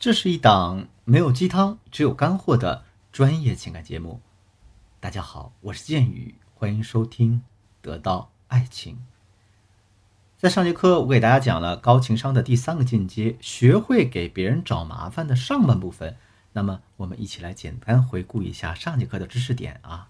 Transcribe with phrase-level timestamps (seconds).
[0.00, 4.22] 这是一档没有鸡汤，只有干货的专业情感节目。
[4.98, 7.34] 大家好，我是剑宇，欢迎收听
[7.82, 8.94] 《得到爱情》。
[10.38, 16.16] 在上节课，我给大家讲了高情商的第三个进阶，学会给别人找麻烦的上半部分。
[16.54, 20.08] 那么，我们一起来简单回顾一下上节课的知识点啊。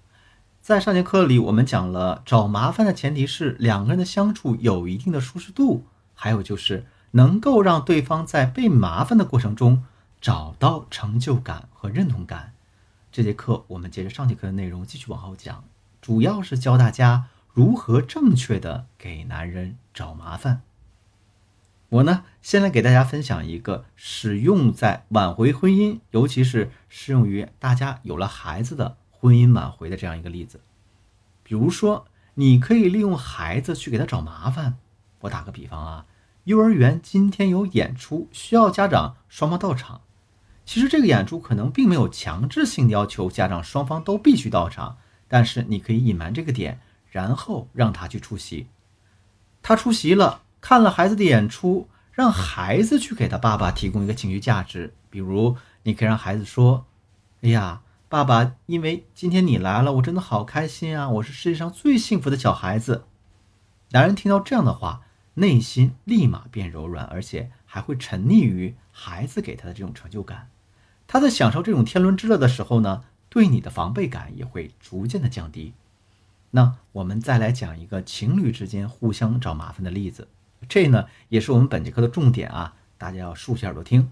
[0.61, 5.85] 在上节课里，我们讲了找麻烦的前提是两个人的相处有一定的舒适度，
[6.15, 6.87] 还有就是。
[7.13, 9.85] 能够让对方在被麻烦的过程中
[10.21, 12.53] 找到成就感和认同感。
[13.11, 15.65] 这节课我们接着上节课的内容继续往后讲，
[16.01, 20.63] 主要是教大家如何正确的给男人找麻烦。
[21.89, 30.61] 我呢，先来给大家分享一个使用在挽回婚姻，尤其是适用于大家有了孩子的婚姻挽回的这样一个例子。
[31.43, 34.77] 比如说，你可以利用孩子去给他找麻烦。
[35.23, 36.07] 我打个比方啊。
[36.45, 40.01] 幼儿园今天有演出，需要家长双方到场。
[40.65, 44.97] 其实这个演出可能并没有强制性要求家长双方都必须到场，
[45.29, 46.81] 但是你可以隐瞒这个点，
[47.11, 48.69] 然后让他去出席。
[49.63, 54.95] 他出席了，看了孩子的演出，让孩子去给他爸爸提供一个情绪价值。
[55.11, 56.87] 比如，你可以让孩子说
[57.43, 61.09] ：“哎呀，爸爸，因为今天你来了，我真的好开心啊！
[61.11, 63.05] 我是世界上最幸福的小孩子。”
[63.91, 65.03] 男人听到这样的话。
[65.35, 70.49] 内心立马变柔软，而且还会沉溺于孩子给他的这种成就感。
[71.07, 75.73] 他在享受这种天伦之乐的时候呢，对你的防备感也会逐渐的降低。
[76.53, 80.29] 那我们再来讲一个情侣之间互相找麻烦的例子，
[80.69, 84.11] 这呢也是我们本节课的重点啊，大家要竖起耳朵听。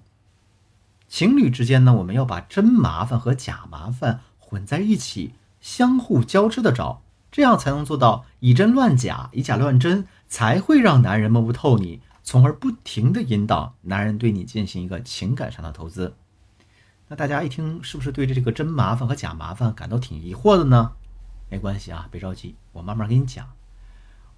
[1.08, 10.06] 情侣之间呢，我们要把真麻烦和假麻烦混在一起，相互交织的找，这样才能做到以真乱假，以假乱真。
[10.30, 16.14] 才会让男人摸不透你，从而不停的引导男人对你进行一个情感上的投资。
[17.06, 20.92] 那大家一听，是不是对这个真麻烦和假麻烦感到挺疑惑的呢？
[21.48, 23.48] 没关系啊，别着急，我慢慢给你讲。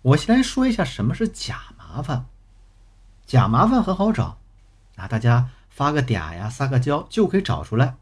[0.03, 2.27] 我先来说一下什么是假麻烦。
[3.27, 4.39] 假麻烦很好找，
[4.95, 7.97] 啊，大家发个嗲呀，撒个娇就可以找出来。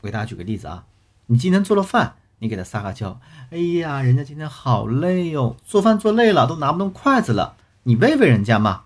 [0.00, 0.86] 我给大家举个例子啊，
[1.26, 2.16] 你今天做了饭。
[2.42, 3.20] 你给他撒个娇，
[3.50, 7.54] 哎呀，人家今天好累哟，做饭做累了，都拿不动筷子了，
[7.84, 8.82] 你喂喂人家嘛。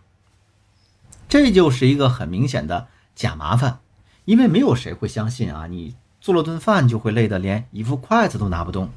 [1.27, 3.81] 这就是一个很明显的假麻烦，
[4.27, 8.91] 因为没有谁会相信啊，你做了顿饭就会累得连一副筷子都拿不动。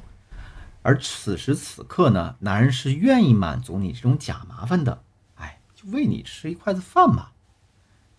[0.82, 5.00] 而此时此刻呢，男人是愿意满足你这种假麻烦的，
[5.36, 7.28] 哎，就喂你吃一筷子饭嘛。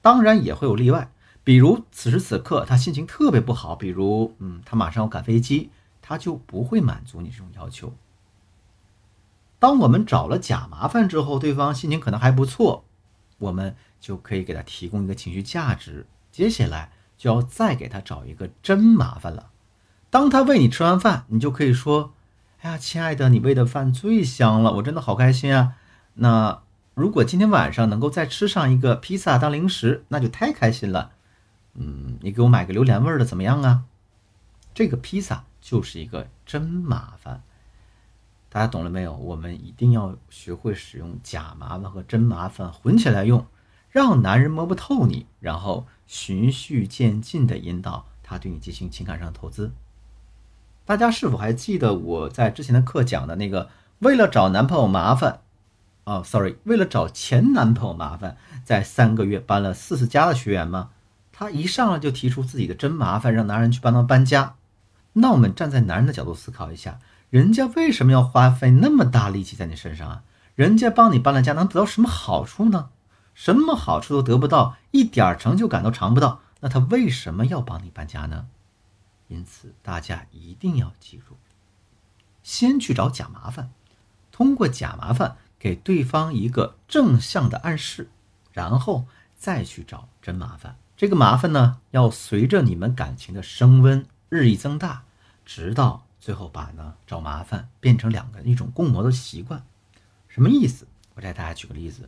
[0.02, 1.12] 当然也会有例外，
[1.44, 5.70] 比如此时此刻他心情特别不好，比如嗯，他马上要赶飞机。
[6.02, 7.94] 他就不会满足你这种要求。
[9.60, 12.84] 当我们找了假麻烦之后，对方心情可能还不错，
[13.38, 16.08] 我们就可以给他提供一个情绪价值。
[16.32, 19.52] 接下来就要再给他找一个真麻烦了。
[20.10, 22.14] 当他喂你吃完饭，你就可以说
[22.62, 25.76] ：“哎呀，亲爱的，你喂的饭最香了，我真的好开心啊！
[26.16, 26.64] 那
[26.96, 31.12] 如果今天晚上能够再吃上一个披萨当零食，那就太开心了。
[31.76, 33.84] 嗯，你给我买个榴莲味的怎么样啊？
[34.74, 37.44] 这个披萨。”就是一个真麻烦，
[38.50, 39.16] 大家懂了没有？
[39.16, 43.46] 我们一定要学会使用假麻烦和真麻烦混起来用，
[43.90, 49.72] 让男人摸不透你，然后循序渐进的引导他对你进行情感上的投资。
[50.84, 53.70] 大家是否还记得我在之前的课讲的那个
[54.00, 55.42] 为了找男朋友麻烦，
[56.06, 58.36] 哦，sorry，为了找前男朋友麻烦，
[58.66, 60.90] 在三个月搬了四次家的学员吗？
[61.32, 64.56] 他一上来就提出自己的真麻烦，让男人去帮他搬家。
[65.14, 67.00] 那我们站在男人的角度思考一下，
[67.30, 70.24] 人家为什么要花费那么大力气在你身上啊？
[70.56, 72.90] 人家帮你搬了家，能得到什么好处呢？
[73.34, 78.48] 什么好处都得不到，一点成就感都尝不到，那他为什么要帮你搬家呢？
[79.28, 81.36] 因此，大家一定要记住，
[82.42, 83.70] 先去找假麻烦，
[84.32, 88.10] 通过假麻烦给对方一个正向的暗示，
[88.54, 89.06] 然后
[89.38, 90.78] 再去找真麻烦。
[90.96, 94.06] 这个麻烦呢，要随着你们感情的升温。
[94.34, 95.04] 日益增大，
[95.54, 99.66] 直到最后把呢找麻烦变成两个一种共谋的习惯，
[100.30, 100.88] 什么意思？
[101.14, 102.08] 我再大家举个例子，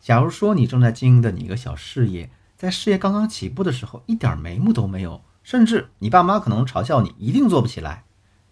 [0.00, 8.02] 假如说你正在经营的你一个小事业，在事业刚刚起步的时候，一点眉目都没有，甚至你爸妈可能嘲笑你一定做不起来，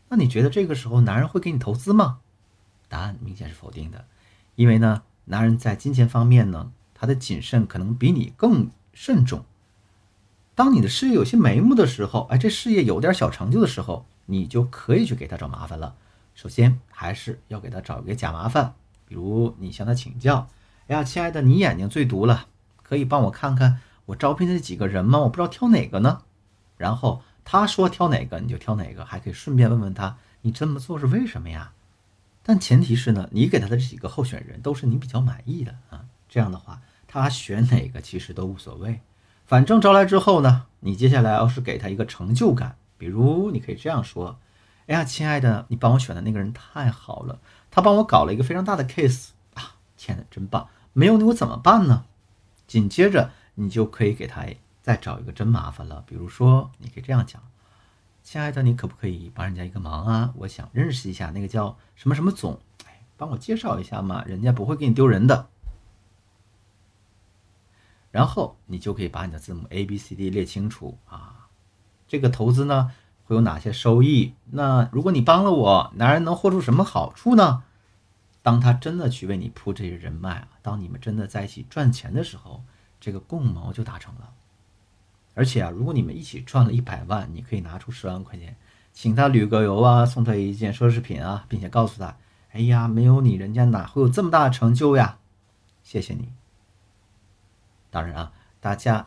[0.08, 2.20] 那你觉得这个时候男人会给你投资吗？
[2.88, 4.04] 答案明显是否定的，
[4.54, 9.44] 因为呢，男人在金钱方面呢，他的谨慎可能比你更慎重。
[10.54, 15.94] 当你的事业有些眉目的时候，哎，这事业有点小成就的时候，你就可以去给他找麻烦了。
[16.34, 18.74] 首先还是要给他找一个假麻烦，
[19.06, 20.46] 比如你向他请教
[20.86, 22.46] ：“哎呀，亲爱的，你眼睛最毒了，
[22.82, 26.22] 可以帮我看看我招聘的那几个人吗，我不知道挑哪个呢。
[26.76, 31.72] 然后他说挑哪个你就挑哪个，还可以顺便问问他，你这么做是为什么呀？
[32.42, 36.04] 但前提是呢，你给他的这几个候选人都是你比较满意的啊。
[36.28, 39.00] 这样的话，他选哪个其实都无所谓。
[39.46, 44.38] 反正招来之后呢，你接下来要是给他一个成就感，比如你可以这样说
[44.86, 47.40] ：“哎呀，亲爱的，你帮我选的那个人太好了，
[47.70, 50.68] 他帮我搞了一个非常大的 case 啊，天呐，真棒！
[50.92, 52.04] 没有你我怎么办呢？”
[52.66, 54.44] 紧接着你就可以给他
[54.82, 57.42] 再找一个真麻烦了，比如说你可以这样讲。
[58.22, 60.34] 亲爱的，你可不可以帮人家一个忙啊？
[60.36, 65.48] 我想认识一下那个叫什么什么总，哎，帮我介绍一下嘛，人家不会给你丢人的。
[68.10, 71.47] 然后你就可以把你的字母 A、B、C、D 列清楚啊，
[72.08, 72.90] 这个投资呢
[73.24, 74.34] 会有哪些收益？
[74.50, 77.62] 那如果你帮了我，男人能获出什么好处呢？
[78.42, 82.64] 当他真的去为你铺这些人脉啊，当你们真的在一起赚钱的时候，
[82.98, 84.32] 这个共谋就达成了。
[85.34, 88.56] 而且啊，如果你们一起赚了一百万，你可以拿出十万块钱，
[88.92, 92.16] 请他旅个游啊，送他一件奢侈品啊，并且告诉他
[92.52, 95.18] ：“哎呀，没有你，人家哪会有这么大的成就呀？”
[95.84, 96.32] 谢谢你。
[97.90, 99.06] 当然啊，大家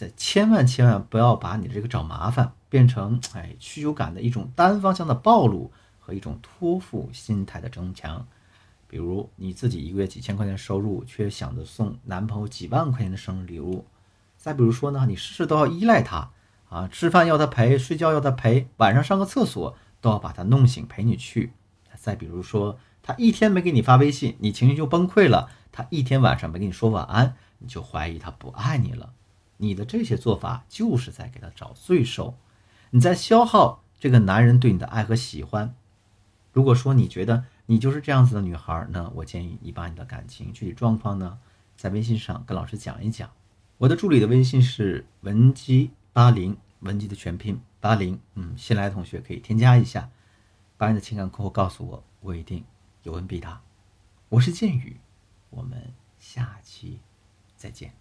[0.00, 8.26] 在千万千万不要把你这个找麻烦变成哎需求感的一种单方向的暴露和一种托付心态的增强。
[8.88, 13.84] 比如你自己一个月几千块钱收入，却想着送男朋友几万块钱的生日礼物。
[14.38, 16.30] 再比如说呢，你事事都要依赖他
[16.70, 21.52] 啊，吃饭要他陪，睡觉要他陪，晚上上个厕所都要把他弄醒陪你去。
[21.94, 29.12] 再比如说，他一天没给你发微信，你情绪就崩溃了；他一天晚上没跟你说晚安，你就怀疑他不爱你了。
[29.62, 32.38] 你的这些做法就是在给他找罪受，
[32.90, 35.74] 你在消耗这个男人对你的爱和喜欢。
[36.50, 41.38] 如果说你觉得你就是这样子的女孩，那我建议你把你的感情具体状况呢，
[41.76, 43.30] 在微信上跟老师讲一讲。
[43.76, 48.18] 我的助理的微信是文姬八零，文姬的全拼八零。
[48.34, 50.10] 嗯，新来的同学可以添加一下，
[50.78, 52.64] 把你的情感困惑告诉我，我一定
[53.02, 53.60] 有问必答。
[54.30, 54.98] 我是剑宇，
[55.50, 57.00] 我们下期
[57.56, 57.92] 再见。